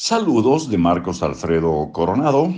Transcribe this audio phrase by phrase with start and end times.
[0.00, 2.54] Saludos de Marcos Alfredo Coronado.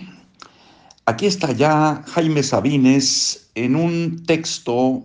[1.06, 5.02] Aquí está ya Jaime Sabines en un texto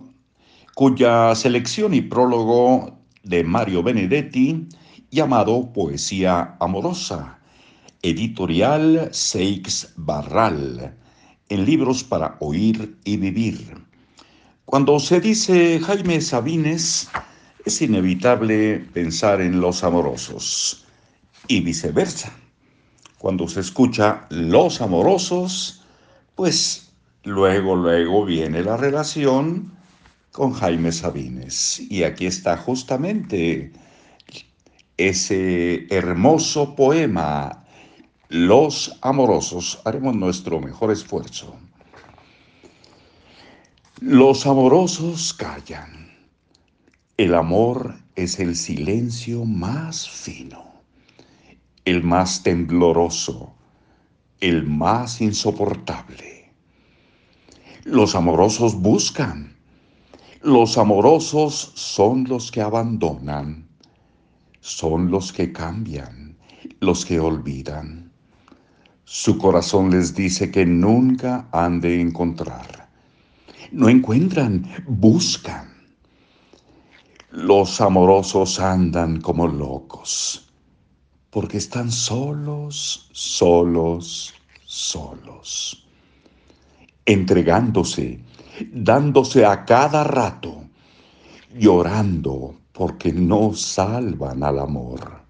[0.74, 4.68] cuya selección y prólogo de Mario Benedetti
[5.10, 7.38] llamado Poesía Amorosa,
[8.02, 10.94] editorial Seix Barral,
[11.48, 13.82] en libros para oír y vivir.
[14.66, 17.08] Cuando se dice Jaime Sabines,
[17.64, 20.85] es inevitable pensar en los amorosos
[21.48, 22.32] y viceversa.
[23.18, 25.82] Cuando se escucha los amorosos,
[26.34, 26.92] pues
[27.24, 29.72] luego, luego viene la relación
[30.32, 31.80] con Jaime Sabines.
[31.80, 33.72] Y aquí está justamente
[34.96, 37.64] ese hermoso poema,
[38.28, 39.80] Los amorosos.
[39.84, 41.56] Haremos nuestro mejor esfuerzo.
[44.00, 46.12] Los amorosos callan.
[47.16, 50.75] El amor es el silencio más fino
[51.86, 53.54] el más tembloroso,
[54.40, 56.52] el más insoportable.
[57.84, 59.56] Los amorosos buscan,
[60.42, 63.68] los amorosos son los que abandonan,
[64.58, 66.36] son los que cambian,
[66.80, 68.10] los que olvidan.
[69.04, 72.88] Su corazón les dice que nunca han de encontrar.
[73.70, 75.72] No encuentran, buscan.
[77.30, 80.45] Los amorosos andan como locos
[81.36, 84.32] porque están solos, solos,
[84.64, 85.86] solos,
[87.04, 88.24] entregándose,
[88.72, 90.64] dándose a cada rato,
[91.54, 95.20] llorando porque no salvan al amor.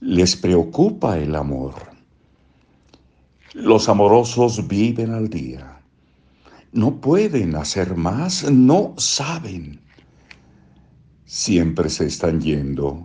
[0.00, 1.74] Les preocupa el amor.
[3.52, 5.82] Los amorosos viven al día.
[6.72, 9.82] No pueden hacer más, no saben.
[11.26, 13.04] Siempre se están yendo,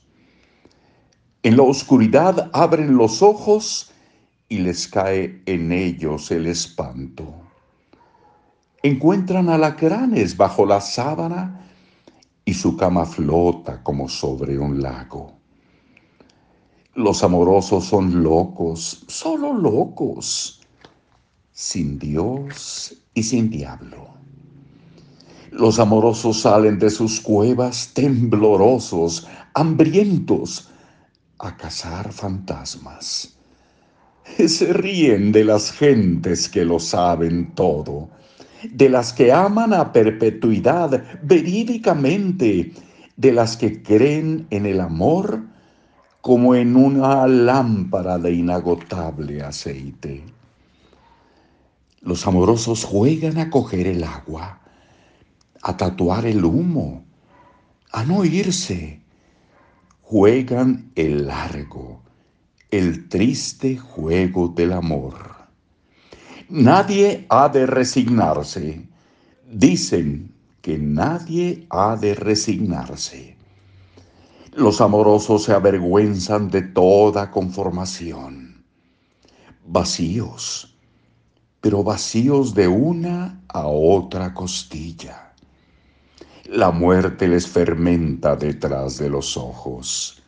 [1.43, 3.91] En la oscuridad abren los ojos
[4.47, 7.33] y les cae en ellos el espanto.
[8.83, 11.67] Encuentran alacranes bajo la sábana
[12.45, 15.33] y su cama flota como sobre un lago.
[16.93, 20.61] Los amorosos son locos, solo locos,
[21.51, 24.09] sin Dios y sin diablo.
[25.51, 30.70] Los amorosos salen de sus cuevas temblorosos, hambrientos,
[31.41, 33.35] a cazar fantasmas.
[34.47, 38.09] Se ríen de las gentes que lo saben todo,
[38.69, 42.73] de las que aman a perpetuidad verídicamente,
[43.17, 45.43] de las que creen en el amor
[46.21, 50.23] como en una lámpara de inagotable aceite.
[52.01, 54.59] Los amorosos juegan a coger el agua,
[55.61, 57.03] a tatuar el humo,
[57.91, 59.00] a no irse,
[60.11, 62.01] juegan el largo,
[62.69, 65.15] el triste juego del amor.
[66.49, 68.85] Nadie ha de resignarse.
[69.49, 73.37] Dicen que nadie ha de resignarse.
[74.51, 78.65] Los amorosos se avergüenzan de toda conformación.
[79.65, 80.75] Vacíos,
[81.61, 85.30] pero vacíos de una a otra costilla
[86.51, 90.21] la muerte les fermenta detrás de los ojos.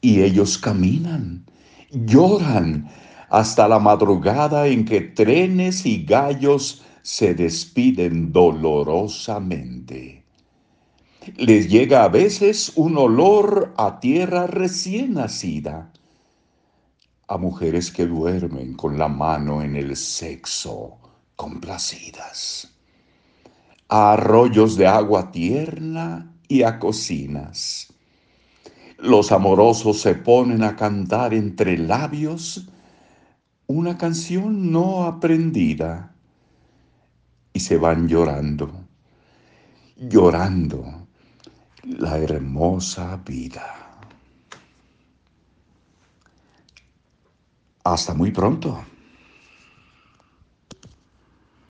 [0.00, 1.44] Y ellos caminan,
[1.90, 2.90] lloran
[3.30, 10.24] hasta la madrugada en que trenes y gallos se despiden dolorosamente.
[11.36, 15.92] Les llega a veces un olor a tierra recién nacida,
[17.28, 20.98] a mujeres que duermen con la mano en el sexo,
[21.36, 22.77] complacidas
[23.88, 27.92] a arroyos de agua tierna y a cocinas.
[28.98, 32.68] Los amorosos se ponen a cantar entre labios
[33.66, 36.14] una canción no aprendida
[37.52, 38.72] y se van llorando,
[39.96, 41.06] llorando
[41.84, 43.74] la hermosa vida.
[47.84, 48.84] Hasta muy pronto.